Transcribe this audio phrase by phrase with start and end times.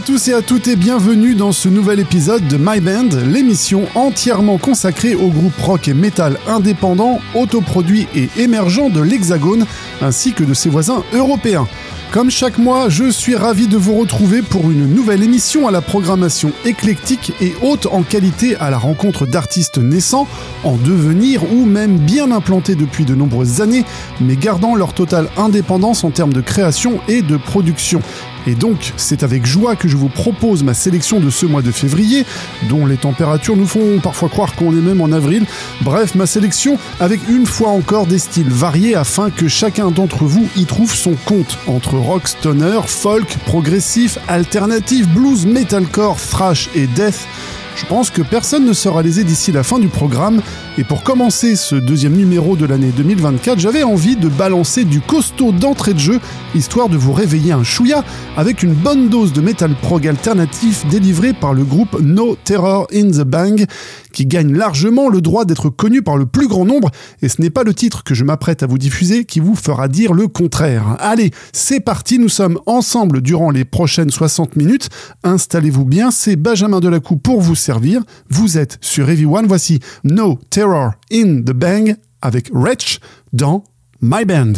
[0.00, 3.84] à tous et à toutes et bienvenue dans ce nouvel épisode de My Band, l'émission
[3.94, 9.66] entièrement consacrée au groupe rock et metal indépendant, autoproduit et émergent de l'Hexagone,
[10.00, 11.68] ainsi que de ses voisins européens.
[12.12, 15.80] Comme chaque mois, je suis ravi de vous retrouver pour une nouvelle émission à la
[15.80, 20.26] programmation éclectique et haute en qualité à la rencontre d'artistes naissants,
[20.64, 23.84] en devenir ou même bien implantés depuis de nombreuses années,
[24.20, 28.00] mais gardant leur totale indépendance en termes de création et de production.
[28.46, 31.70] Et donc, c'est avec joie que je vous propose ma sélection de ce mois de
[31.70, 32.24] février,
[32.68, 35.44] dont les températures nous font parfois croire qu'on est même en avril.
[35.82, 40.48] Bref, ma sélection avec une fois encore des styles variés afin que chacun d'entre vous
[40.56, 47.26] y trouve son compte entre rock, stoner, folk, progressif, alternatif, blues, metalcore, thrash et death.
[47.76, 50.42] Je pense que personne ne sera lésé d'ici la fin du programme.
[50.78, 55.52] Et pour commencer ce deuxième numéro de l'année 2024, j'avais envie de balancer du costaud
[55.52, 56.20] d'entrée de jeu,
[56.54, 58.04] histoire de vous réveiller un chouïa
[58.36, 63.10] avec une bonne dose de metal prog alternatif délivré par le groupe No Terror in
[63.10, 63.66] the Bang,
[64.12, 66.90] qui gagne largement le droit d'être connu par le plus grand nombre.
[67.22, 69.88] Et ce n'est pas le titre que je m'apprête à vous diffuser qui vous fera
[69.88, 70.96] dire le contraire.
[70.98, 74.88] Allez, c'est parti, nous sommes ensemble durant les prochaines 60 minutes.
[75.24, 78.02] Installez-vous bien, c'est Benjamin Delacou pour vous servir.
[78.28, 82.98] Vous êtes sur Heavy One, voici No Terror in the Bang avec Wretch
[83.32, 83.64] dans
[84.00, 84.54] My Band.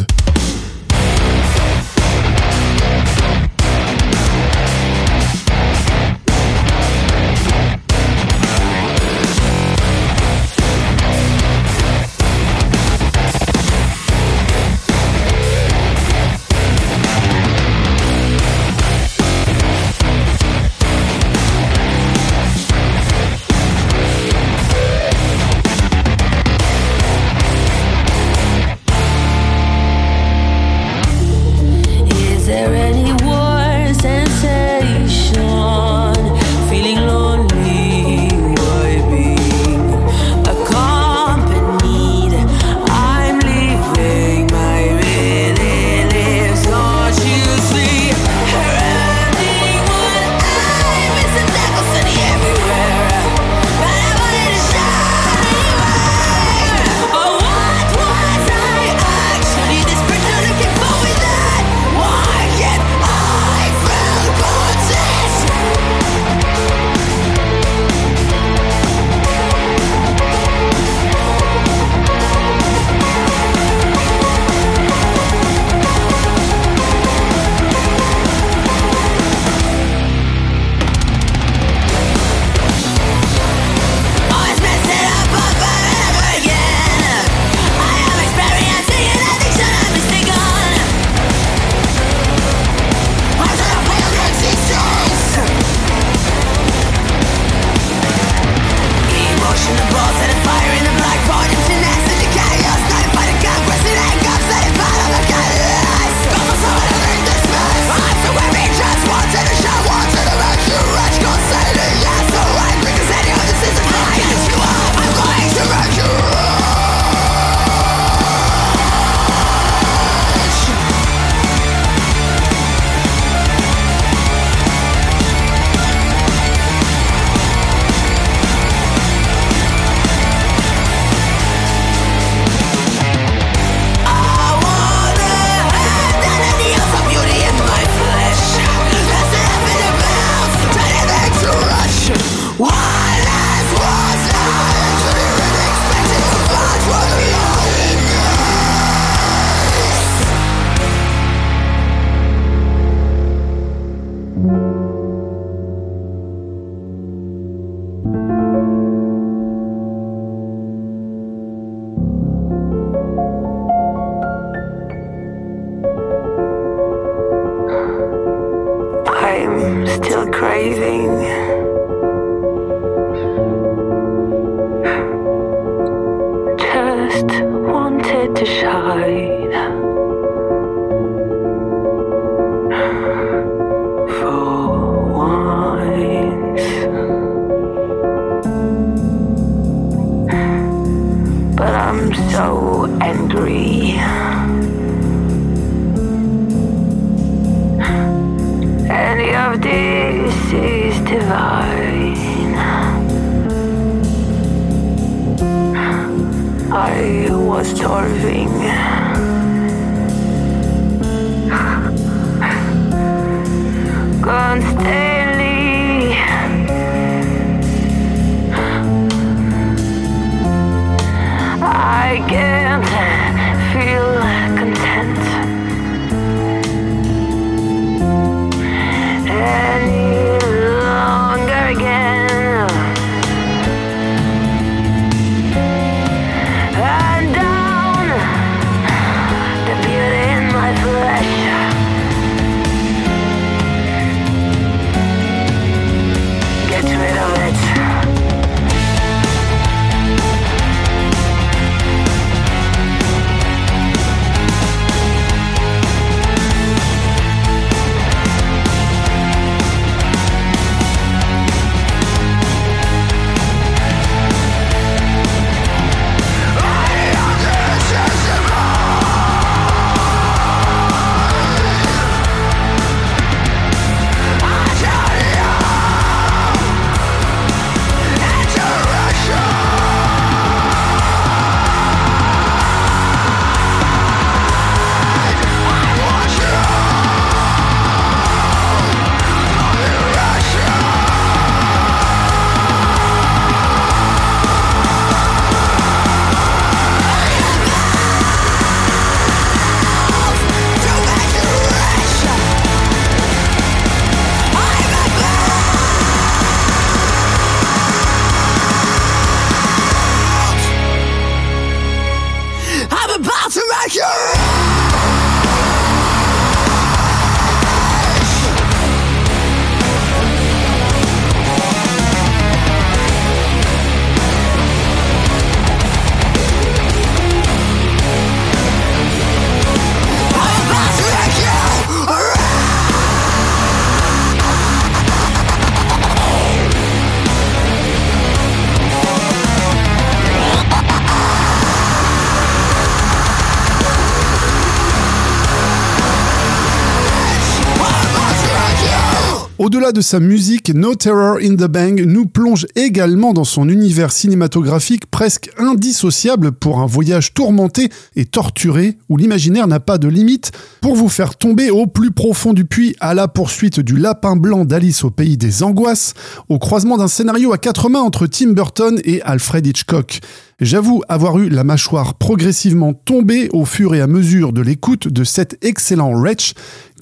[349.83, 354.13] Au-delà de sa musique, No Terror in the Bang nous plonge également dans son univers
[354.13, 360.53] cinématographique presque indissociable pour un voyage tourmenté et torturé où l'imaginaire n'a pas de limite
[360.79, 364.63] pour vous faire tomber au plus profond du puits à la poursuite du lapin blanc
[364.63, 366.13] d'Alice au pays des angoisses,
[366.47, 370.21] au croisement d'un scénario à quatre mains entre Tim Burton et Alfred Hitchcock.
[370.61, 375.25] J'avoue avoir eu la mâchoire progressivement tombée au fur et à mesure de l'écoute de
[375.25, 376.53] cet excellent Wretch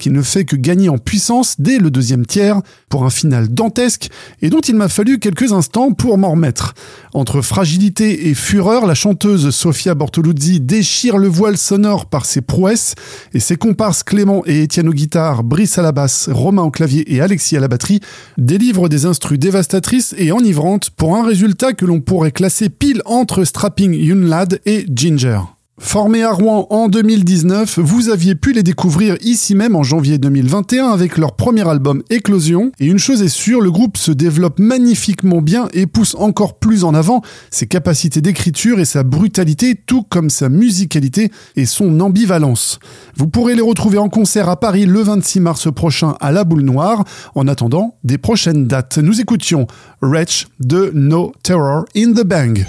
[0.02, 4.08] qui ne fait que gagner en puissance dès le deuxième tiers pour un final dantesque
[4.40, 6.74] et dont il m'a fallu quelques instants pour m'en remettre.
[7.14, 12.96] Entre fragilité et fureur, la chanteuse Sofia Bortoluzzi déchire le voile sonore par ses prouesses
[13.32, 17.14] et ses comparses Clément et Étienne aux guitares, Brice à la basse, Romain au clavier
[17.14, 18.00] et Alexis à la batterie
[18.38, 23.44] délivrent des instrus dévastatrices et enivrantes pour un résultat que l'on pourrait classer pile entre
[23.44, 25.42] Strapping Young Lad et Ginger.
[25.78, 30.90] Formés à Rouen en 2019, vous aviez pu les découvrir ici même en janvier 2021
[30.90, 32.72] avec leur premier album Éclosion.
[32.78, 36.84] Et une chose est sûre, le groupe se développe magnifiquement bien et pousse encore plus
[36.84, 42.78] en avant ses capacités d'écriture et sa brutalité, tout comme sa musicalité et son ambivalence.
[43.16, 46.62] Vous pourrez les retrouver en concert à Paris le 26 mars prochain à la Boule
[46.62, 47.04] Noire.
[47.34, 49.66] En attendant des prochaines dates, nous écoutions
[50.02, 52.62] Wretch de No Terror in the Bang.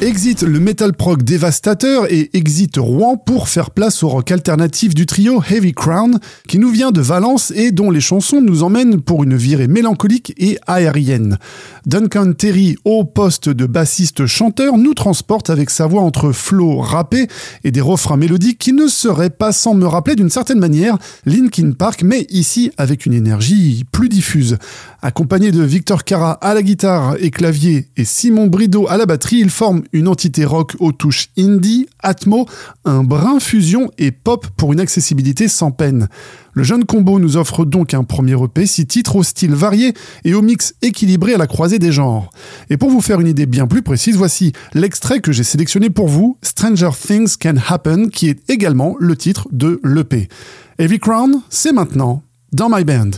[0.00, 5.06] Exit le metal prog dévastateur et exit Rouen pour faire place au rock alternatif du
[5.06, 9.22] trio Heavy Crown qui nous vient de Valence et dont les chansons nous emmènent pour
[9.22, 11.38] une virée mélancolique et aérienne.
[11.86, 17.28] Duncan Terry au poste de bassiste chanteur nous transporte avec sa voix entre flow rappé
[17.62, 21.70] et des refrains mélodiques qui ne seraient pas sans me rappeler d'une certaine manière Linkin
[21.70, 24.58] Park mais ici avec une énergie plus diffuse.
[25.06, 29.36] Accompagné de Victor Cara à la guitare et clavier et Simon Brideau à la batterie,
[29.36, 32.46] ils forment une entité rock aux touches indie, atmo,
[32.86, 36.08] un brin fusion et pop pour une accessibilité sans peine.
[36.54, 39.92] Le jeune combo nous offre donc un premier EP, six titres au style varié
[40.24, 42.30] et au mix équilibré à la croisée des genres.
[42.70, 46.08] Et pour vous faire une idée bien plus précise, voici l'extrait que j'ai sélectionné pour
[46.08, 50.30] vous, Stranger Things Can Happen, qui est également le titre de l'EP.
[50.78, 52.22] Heavy Crown, c'est maintenant
[52.54, 53.10] dans My Band.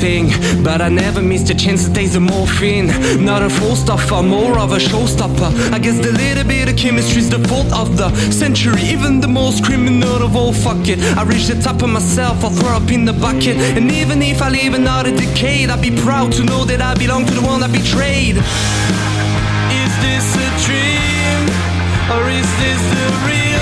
[0.00, 0.30] Thing,
[0.64, 2.88] but I never missed a chance to taste the morphine.
[3.22, 5.50] Not a full stopper, more of a showstopper.
[5.72, 8.80] I guess the little bit of chemistry's the fault of the century.
[8.82, 10.98] Even the most criminal of all, fuck it.
[11.18, 13.56] I reach the top of myself, I'll throw up in the bucket.
[13.76, 17.26] And even if I live another decade, I'd be proud to know that I belong
[17.26, 18.36] to the one I betrayed.
[19.82, 21.40] Is this a dream,
[22.14, 23.59] or is this the real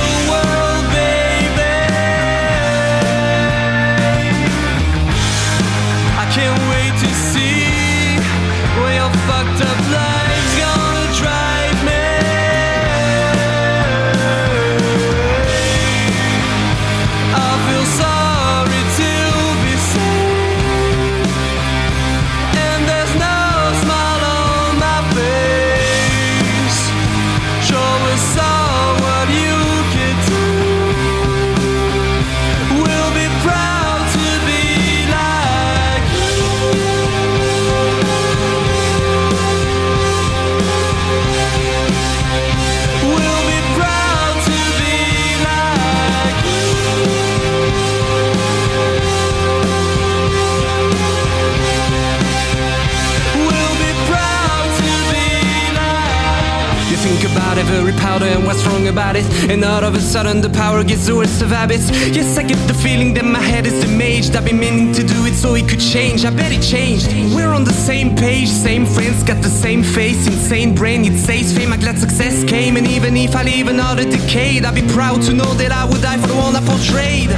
[59.50, 61.90] And all of a sudden the power gets the worst of habits.
[61.90, 64.36] Yes, I get the feeling that my head is damaged.
[64.36, 66.24] I've been meaning to do it so it could change.
[66.24, 67.08] I bet it changed.
[67.34, 71.56] We're on the same page, same friends, got the same face Insane brain, it says
[71.56, 72.76] fame, I'm glad success came.
[72.76, 76.02] And even if I live another decade I'd be proud to know that I would
[76.02, 77.30] die for the one I portrayed.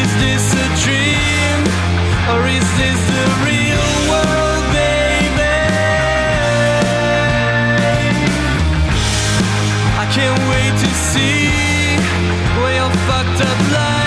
[0.00, 1.58] Is this a dream?
[2.32, 3.69] Or is this the real
[10.48, 11.96] wait to see
[12.60, 13.99] where your fucked up life's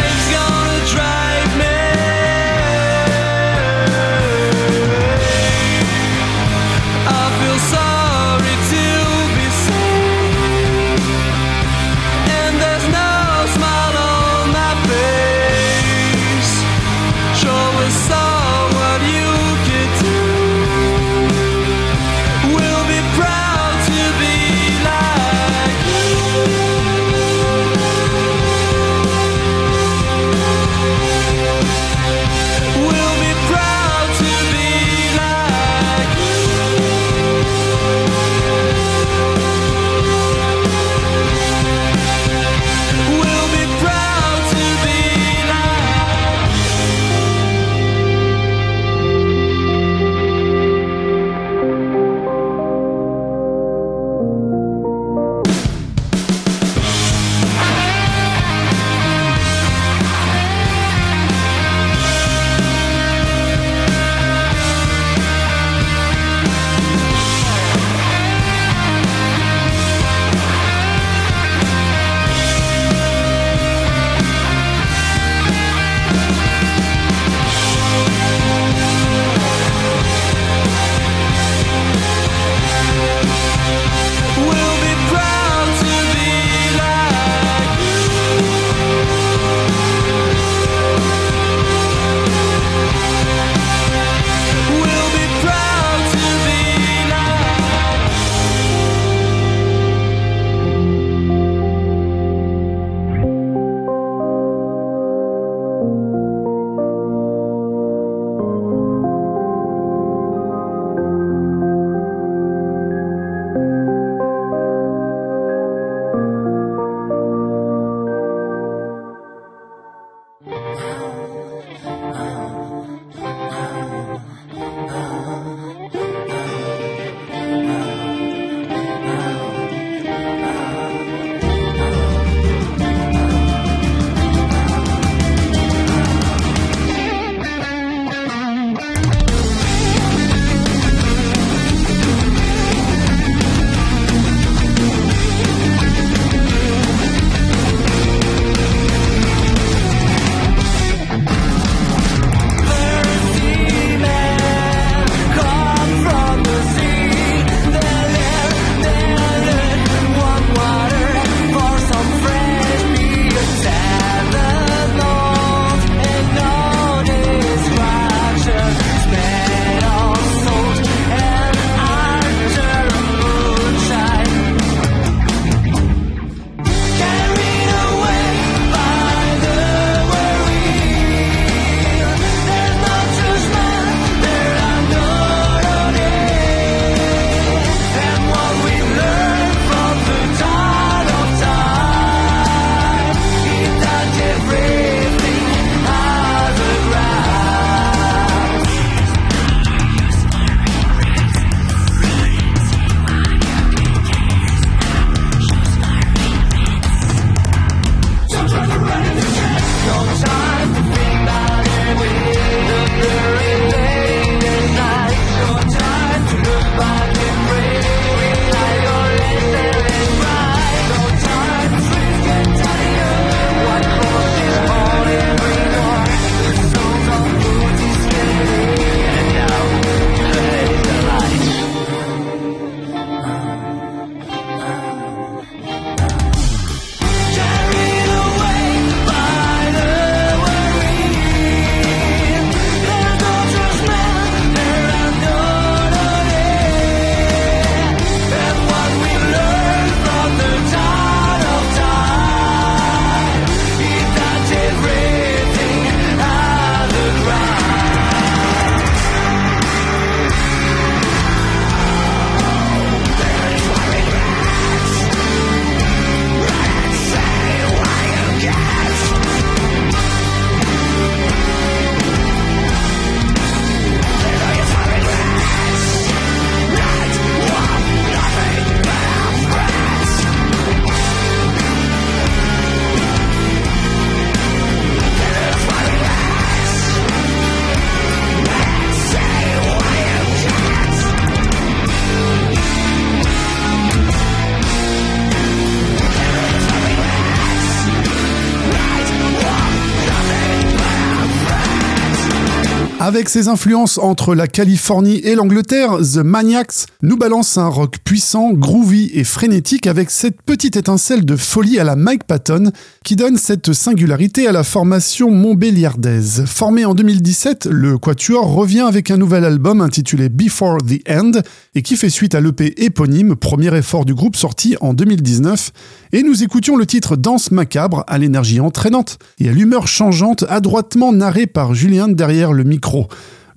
[303.23, 308.51] Avec ses influences entre la Californie et l'Angleterre, The Maniacs nous balance un rock puissant,
[308.51, 312.73] groovy et frénétique avec cette petite étincelle de folie à la Mike Patton
[313.05, 316.43] qui donne cette singularité à la formation montbéliardaise.
[316.45, 321.31] Formé en 2017, le Quatuor revient avec un nouvel album intitulé Before the End
[321.75, 325.71] et qui fait suite à l'EP éponyme, premier effort du groupe sorti en 2019.
[326.11, 331.13] Et nous écoutions le titre Danse macabre à l'énergie entraînante et à l'humeur changeante, adroitement
[331.13, 333.07] narré par Julien derrière le micro.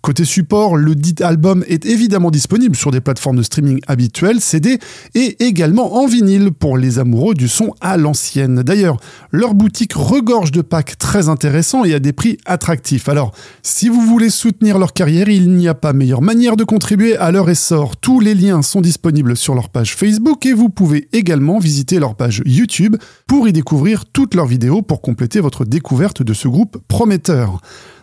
[0.07, 4.79] Côté support, le dit album est évidemment disponible sur des plateformes de streaming habituelles, CD,
[5.17, 8.63] et également en vinyle pour les amoureux du son à l'ancienne.
[8.63, 8.99] D'ailleurs,
[9.33, 13.09] leur boutique regorge de packs très intéressants et à des prix attractifs.
[13.09, 13.33] Alors,
[13.65, 17.33] si vous voulez soutenir leur carrière, il n'y a pas meilleure manière de contribuer à
[17.33, 17.97] leur essor.
[17.97, 22.15] Tous les liens sont disponibles sur leur page Facebook et vous pouvez également visiter leur
[22.15, 22.95] page YouTube
[23.27, 27.61] pour y découvrir toutes leurs vidéos pour compléter votre découverte de ce groupe prometteur.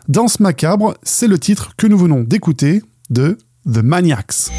[0.09, 4.49] Danse macabre, c'est le titre que nous venons d'écouter de The Maniacs.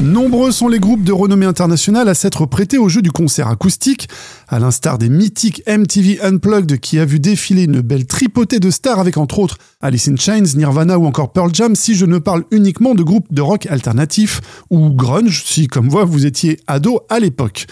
[0.00, 4.08] Nombreux sont les groupes de renommée internationale à s'être prêtés au jeu du concert acoustique,
[4.48, 8.98] à l'instar des mythiques MTV Unplugged qui a vu défiler une belle tripotée de stars
[8.98, 12.44] avec entre autres Alice in Chains, Nirvana ou encore Pearl Jam si je ne parle
[12.50, 17.20] uniquement de groupes de rock alternatif ou grunge si comme moi vous étiez ado à
[17.20, 17.66] l'époque.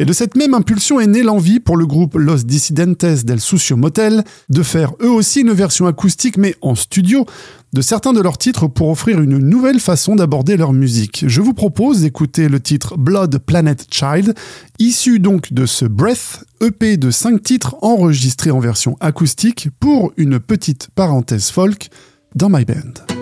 [0.00, 3.76] Et de cette même impulsion est née l'envie pour le groupe Los Dissidentes del Sucio
[3.76, 7.26] Motel de faire eux aussi une version acoustique mais en studio
[7.74, 11.26] de certains de leurs titres pour offrir une nouvelle façon d'aborder leur musique.
[11.28, 14.34] Je vous propose d'écouter le titre Blood Planet Child,
[14.78, 20.40] issu donc de ce Breath, EP de 5 titres enregistrés en version acoustique pour une
[20.40, 21.90] petite parenthèse folk
[22.34, 23.19] dans My Band.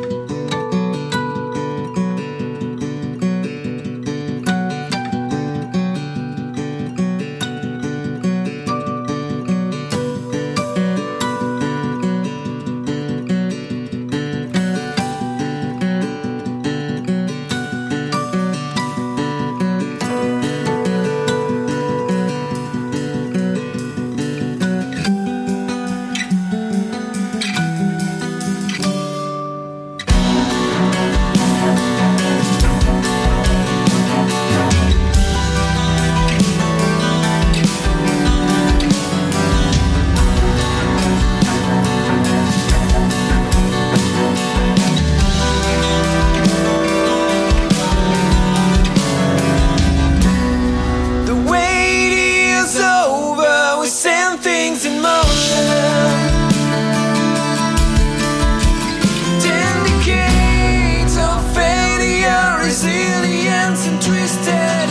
[62.81, 64.88] Resilience and twisted.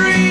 [0.00, 0.29] tree.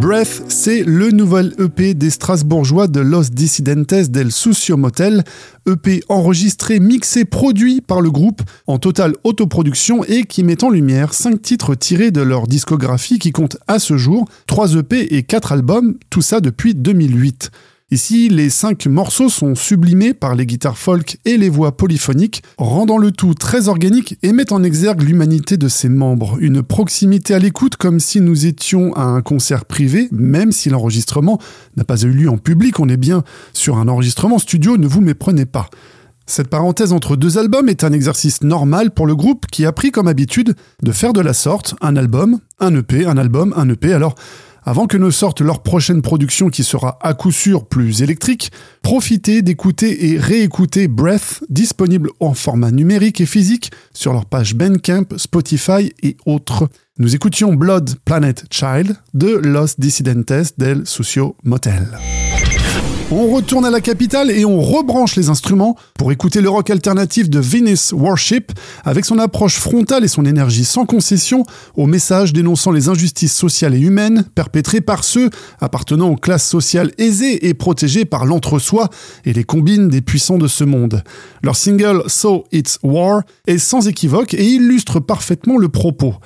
[0.00, 5.24] Breath, c'est le nouvel EP des Strasbourgeois de Los Dissidentes del Sucio Motel,
[5.66, 11.14] EP enregistré, mixé, produit par le groupe en totale autoproduction et qui met en lumière
[11.14, 15.52] 5 titres tirés de leur discographie qui compte à ce jour 3 EP et 4
[15.52, 17.50] albums, tout ça depuis 2008.
[17.92, 22.98] Ici, les cinq morceaux sont sublimés par les guitares folk et les voix polyphoniques, rendant
[22.98, 26.36] le tout très organique et mettent en exergue l'humanité de ses membres.
[26.40, 31.38] Une proximité à l'écoute comme si nous étions à un concert privé, même si l'enregistrement
[31.76, 33.22] n'a pas eu lieu en public, on est bien
[33.52, 35.70] sur un enregistrement studio, ne vous méprenez pas.
[36.26, 39.92] Cette parenthèse entre deux albums est un exercice normal pour le groupe qui a pris
[39.92, 43.92] comme habitude de faire de la sorte un album, un EP, un album, un EP.
[43.92, 44.16] Alors,
[44.66, 48.50] avant que ne sorte leur prochaine production qui sera à coup sûr plus électrique,
[48.82, 55.16] profitez d'écouter et réécouter Breath, disponible en format numérique et physique sur leur page Bandcamp,
[55.16, 56.68] Spotify et autres.
[56.98, 61.86] Nous écoutions Blood Planet Child de Los Dissidentes del Sucio Motel.
[63.12, 67.30] On retourne à la capitale et on rebranche les instruments pour écouter le rock alternatif
[67.30, 68.50] de Venus Worship
[68.82, 71.44] avec son approche frontale et son énergie sans concession
[71.76, 76.90] au message dénonçant les injustices sociales et humaines perpétrées par ceux appartenant aux classes sociales
[76.98, 78.90] aisées et protégées par l'entre-soi
[79.24, 81.04] et les combines des puissants de ce monde.
[81.44, 86.16] Leur single So It's War est sans équivoque et illustre parfaitement le propos.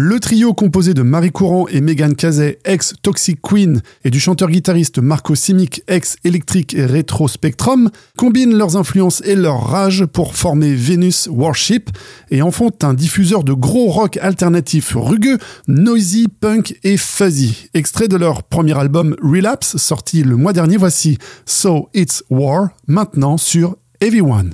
[0.00, 5.00] Le trio composé de Marie Courant et Megan Kazay, ex Toxic Queen, et du chanteur-guitariste
[5.00, 10.72] Marco Simic, ex Electric et Retro Spectrum, combinent leurs influences et leur rage pour former
[10.72, 11.90] Venus Worship
[12.30, 17.68] et en font un diffuseur de gros rock alternatif rugueux, noisy, punk et fuzzy.
[17.74, 23.36] Extrait de leur premier album Relapse, sorti le mois dernier, voici So It's War, maintenant
[23.36, 24.52] sur Everyone.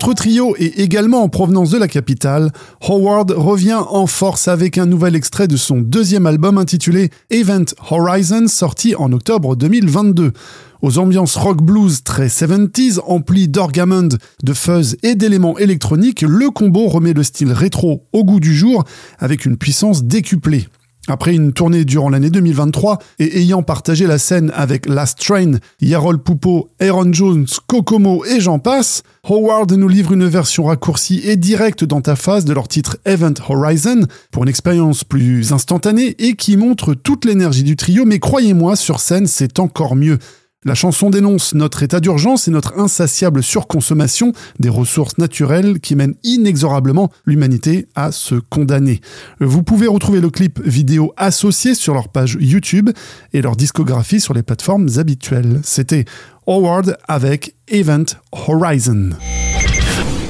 [0.00, 4.86] Autre trio et également en provenance de la capitale, Howard revient en force avec un
[4.86, 10.32] nouvel extrait de son deuxième album intitulé Event Horizon sorti en octobre 2022.
[10.80, 14.08] Aux ambiances rock blues très 70s, emplis d'orgamond,
[14.42, 18.84] de fuzz et d'éléments électroniques, le combo remet le style rétro au goût du jour
[19.18, 20.66] avec une puissance décuplée.
[21.08, 26.18] Après une tournée durant l'année 2023 et ayant partagé la scène avec Last Train, Yarol
[26.18, 31.84] Poupo, Aaron Jones, Kokomo et j'en passe, Howard nous livre une version raccourcie et directe
[31.84, 36.56] dans ta face de leur titre Event Horizon pour une expérience plus instantanée et qui
[36.56, 40.18] montre toute l'énergie du trio, mais croyez-moi, sur scène, c'est encore mieux.
[40.66, 46.16] La chanson dénonce notre état d'urgence et notre insatiable surconsommation des ressources naturelles qui mènent
[46.22, 49.00] inexorablement l'humanité à se condamner.
[49.40, 52.90] Vous pouvez retrouver le clip vidéo associé sur leur page YouTube
[53.32, 55.60] et leur discographie sur les plateformes habituelles.
[55.62, 56.04] C'était
[56.46, 59.12] Howard avec Event Horizon.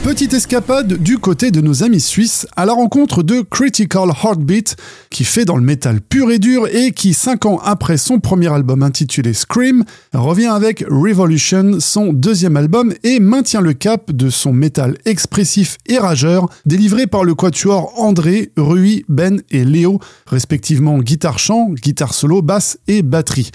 [0.02, 4.76] Petite escapade du côté de nos amis suisses à la rencontre de Critical Heartbeat
[5.10, 8.50] qui fait dans le métal pur et dur et qui, cinq ans après son premier
[8.50, 9.84] album intitulé Scream,
[10.14, 15.98] revient avec Revolution, son deuxième album et maintient le cap de son métal expressif et
[15.98, 22.78] rageur délivré par le quatuor André, Rui, Ben et Léo, respectivement guitare-chant, guitare solo, basse
[22.88, 23.50] et batterie.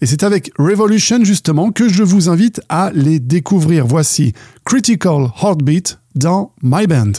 [0.00, 3.86] Et c'est avec Revolution justement que je vous invite à les découvrir.
[3.86, 4.32] Voici
[4.64, 7.12] Critical Heartbeat dans My Band.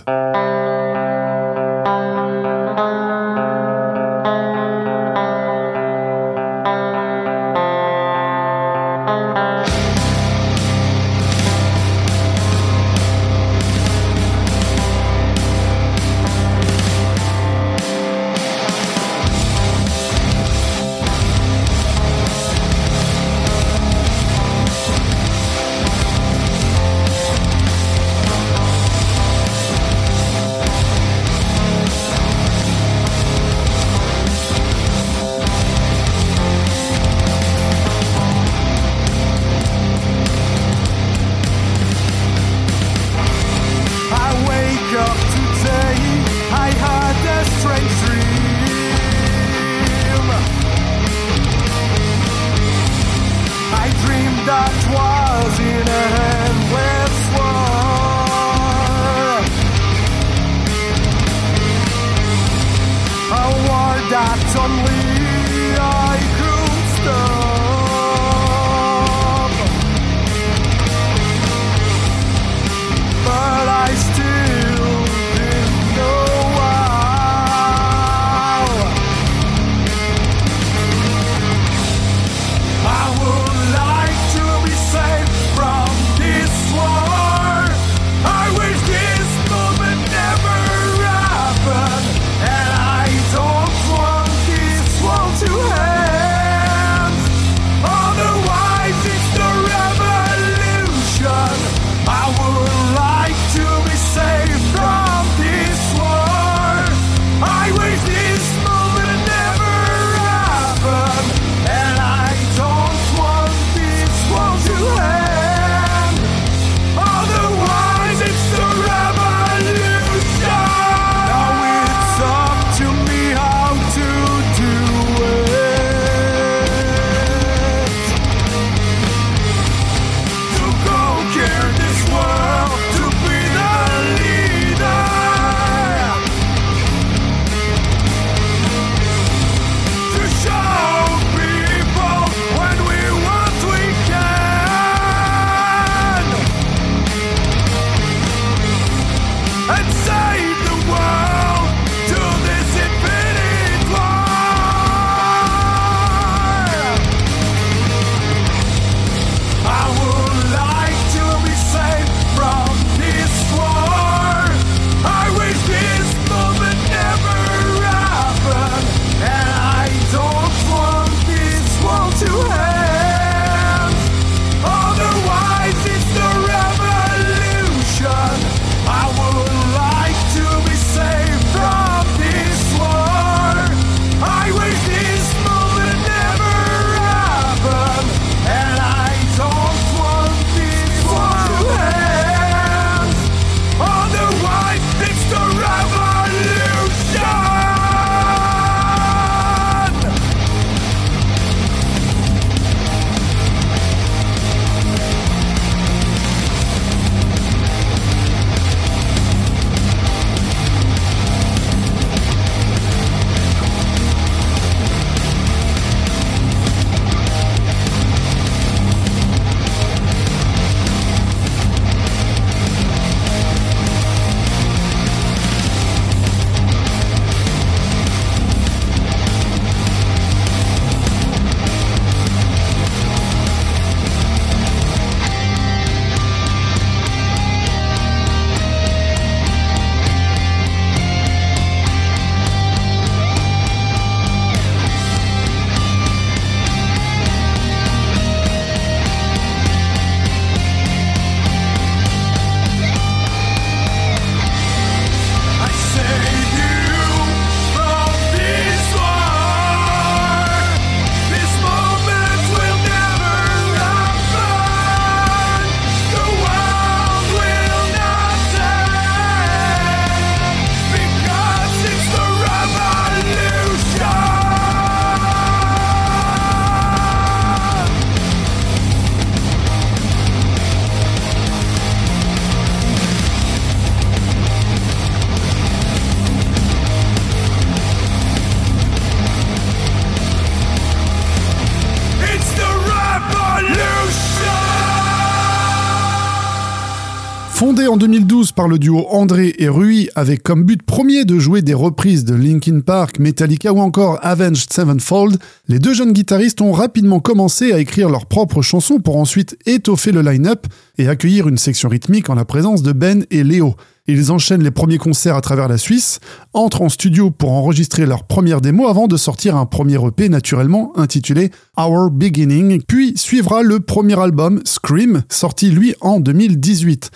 [298.60, 302.36] Par le duo André et Rui avec comme but premier de jouer des reprises de
[302.36, 305.38] Linkin Park, Metallica ou encore Avenged Sevenfold,
[305.70, 310.12] les deux jeunes guitaristes ont rapidement commencé à écrire leurs propres chansons pour ensuite étoffer
[310.12, 313.76] le line-up et accueillir une section rythmique en la présence de Ben et Léo.
[314.07, 316.20] Ils enchaînent les premiers concerts à travers la Suisse,
[316.51, 320.91] entrent en studio pour enregistrer leur première démo avant de sortir un premier EP naturellement
[320.97, 327.10] intitulé Our Beginning, puis suivra le premier album Scream, sorti lui en 2018.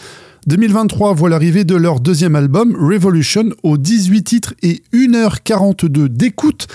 [0.45, 6.67] 2023 voit l'arrivée de leur deuxième album, Revolution, aux 18 titres et 1h42 d'écoute.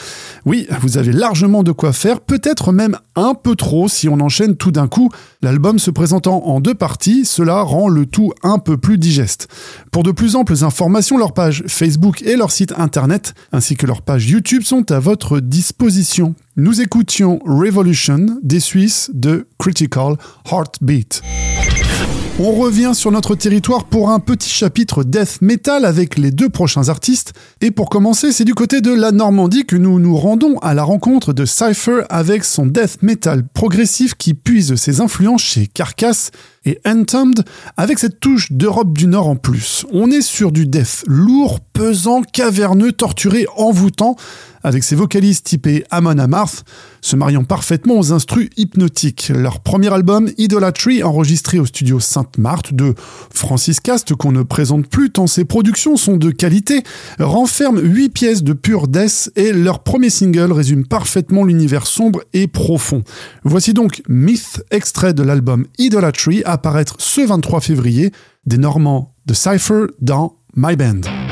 [0.46, 4.56] Oui, vous avez largement de quoi faire, peut-être même un peu trop si on enchaîne
[4.56, 5.10] tout d'un coup.
[5.42, 9.48] L'album se présentant en deux parties, cela rend le tout un peu plus digeste.
[9.92, 14.00] Pour de plus amples informations, leur page Facebook et leur site internet, ainsi que leur
[14.00, 16.34] page YouTube sont à votre disposition.
[16.56, 20.16] Nous écoutions Revolution des Suisses de Critical
[20.50, 21.22] Heartbeat.
[22.40, 26.88] On revient sur notre territoire pour un petit chapitre death metal avec les deux prochains
[26.88, 27.32] artistes.
[27.60, 30.84] Et pour commencer, c'est du côté de la Normandie que nous nous rendons à la
[30.84, 36.30] rencontre de Cypher avec son death metal progressif qui puise ses influences chez Carcass
[36.68, 37.44] et Entombed
[37.76, 39.86] avec cette touche d'Europe du Nord en plus.
[39.90, 44.16] On est sur du death lourd, pesant, caverneux, torturé, envoûtant,
[44.62, 46.64] avec ses vocalistes typés Amon Amarth,
[47.00, 49.32] se mariant parfaitement aux instrus hypnotiques.
[49.34, 52.94] Leur premier album, Idolatry, enregistré au studio Sainte-Marthe de
[53.32, 56.82] Francis Cast, qu'on ne présente plus tant ses productions sont de qualité,
[57.18, 62.46] renferme 8 pièces de pure death et leur premier single résume parfaitement l'univers sombre et
[62.46, 63.04] profond.
[63.44, 68.12] Voici donc Myth, extrait de l'album Idolatry, à apparaître ce 23 février,
[68.44, 71.27] des Normands de Cypher dans My Band.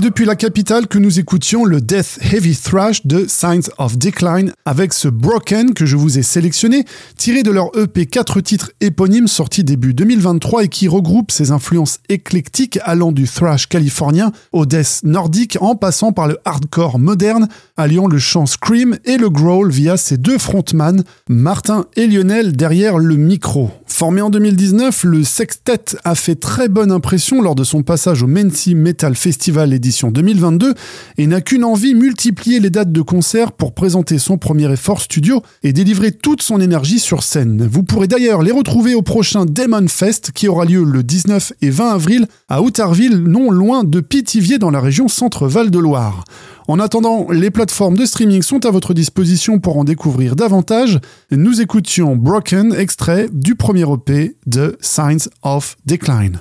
[0.00, 4.54] C'est depuis la capitale que nous écoutions le Death Heavy Thrash de Signs of Decline
[4.64, 6.86] avec ce Broken que je vous ai sélectionné,
[7.18, 11.98] tiré de leur EP 4 titres éponymes sorti début 2023 et qui regroupe ses influences
[12.08, 18.06] éclectiques allant du thrash californien au death nordique en passant par le hardcore moderne, alliant
[18.06, 23.16] le chant scream et le growl via ses deux frontman, Martin et Lionel derrière le
[23.16, 23.70] micro.
[24.00, 28.26] Formé en 2019, le sextet a fait très bonne impression lors de son passage au
[28.26, 30.72] Mency Metal Festival édition 2022
[31.18, 35.42] et n'a qu'une envie, multiplier les dates de concert pour présenter son premier effort studio
[35.62, 37.68] et délivrer toute son énergie sur scène.
[37.70, 41.68] Vous pourrez d'ailleurs les retrouver au prochain Demon Fest qui aura lieu le 19 et
[41.68, 46.24] 20 avril à Outarville, non loin de Pithiviers dans la région Centre-Val de Loire.
[46.70, 51.00] En attendant, les plateformes de streaming sont à votre disposition pour en découvrir davantage.
[51.32, 56.38] Nous écoutions Broken, extrait du premier EP de Signs of Decline.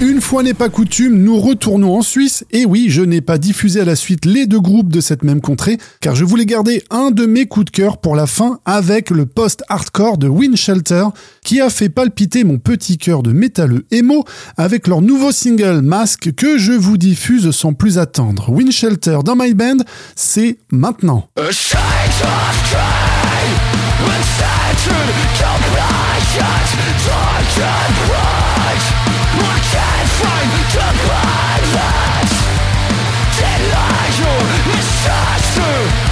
[0.00, 2.46] Une fois n'est pas coutume, nous retournons en Suisse.
[2.52, 5.42] Et oui, je n'ai pas diffusé à la suite les deux groupes de cette même
[5.42, 9.10] contrée, car je voulais garder un de mes coups de cœur pour la fin avec
[9.10, 11.04] le post-hardcore de Windshelter,
[11.44, 14.24] qui a fait palpiter mon petit cœur de métalleux émo
[14.56, 18.48] avec leur nouveau single Mask que je vous diffuse sans plus attendre.
[18.48, 19.84] Windshelter dans My Band,
[20.16, 21.28] c'est maintenant.
[33.36, 36.09] Denial your such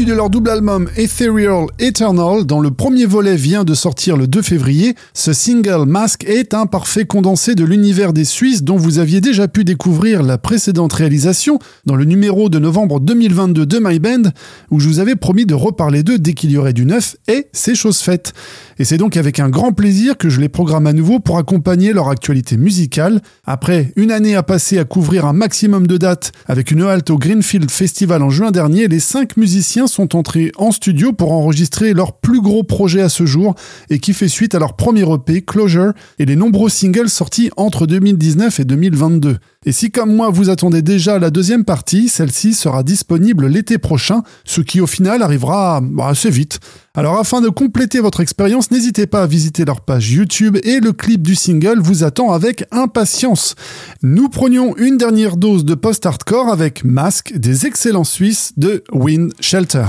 [0.00, 4.40] De leur double album Ethereal Eternal, dont le premier volet vient de sortir le 2
[4.40, 9.20] février, ce single Mask est un parfait condensé de l'univers des Suisses dont vous aviez
[9.20, 14.30] déjà pu découvrir la précédente réalisation dans le numéro de novembre 2022 de My Band,
[14.70, 17.48] où je vous avais promis de reparler d'eux dès qu'il y aurait du neuf, et
[17.52, 18.32] c'est chose faite.
[18.78, 21.92] Et c'est donc avec un grand plaisir que je les programme à nouveau pour accompagner
[21.92, 23.20] leur actualité musicale.
[23.44, 27.18] Après une année à passer à couvrir un maximum de dates avec une halte au
[27.18, 32.14] Greenfield Festival en juin dernier, les cinq musiciens sont entrés en studio pour enregistrer leur
[32.14, 33.54] plus gros projet à ce jour
[33.90, 37.86] et qui fait suite à leur premier EP, Closure, et les nombreux singles sortis entre
[37.86, 39.38] 2019 et 2022.
[39.66, 44.22] Et si comme moi vous attendez déjà la deuxième partie, celle-ci sera disponible l'été prochain,
[44.46, 46.60] ce qui au final arrivera bah, assez vite.
[46.94, 50.94] Alors afin de compléter votre expérience, n'hésitez pas à visiter leur page YouTube et le
[50.94, 53.54] clip du single vous attend avec impatience.
[54.02, 59.84] Nous prenions une dernière dose de post-hardcore avec Mask des excellents Suisses de Wind Shelter.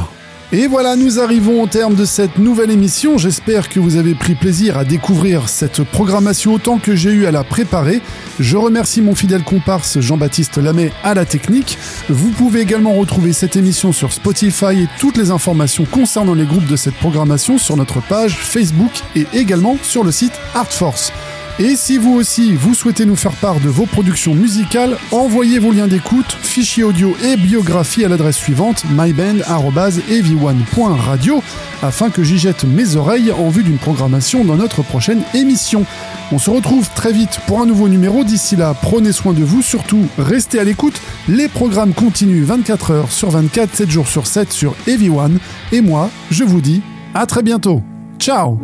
[0.53, 3.17] Et voilà, nous arrivons au terme de cette nouvelle émission.
[3.17, 7.31] J'espère que vous avez pris plaisir à découvrir cette programmation autant que j'ai eu à
[7.31, 8.01] la préparer.
[8.37, 11.77] Je remercie mon fidèle comparse Jean-Baptiste Lamet à la technique.
[12.09, 16.67] Vous pouvez également retrouver cette émission sur Spotify et toutes les informations concernant les groupes
[16.67, 21.13] de cette programmation sur notre page Facebook et également sur le site Artforce.
[21.59, 25.71] Et si vous aussi, vous souhaitez nous faire part de vos productions musicales, envoyez vos
[25.71, 31.43] liens d'écoute, fichiers audio et biographie à l'adresse suivante myband.ev1.radio
[31.83, 35.85] afin que j'y jette mes oreilles en vue d'une programmation dans notre prochaine émission.
[36.31, 38.23] On se retrouve très vite pour un nouveau numéro.
[38.23, 41.01] D'ici là, prenez soin de vous, surtout restez à l'écoute.
[41.27, 45.37] Les programmes continuent 24 heures sur 24, 7 jours sur 7 sur Ev1.
[45.71, 46.81] Et moi, je vous dis
[47.13, 47.81] à très bientôt.
[48.19, 48.59] Ciao